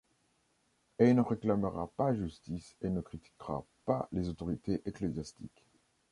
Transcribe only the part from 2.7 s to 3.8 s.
et ne critiquera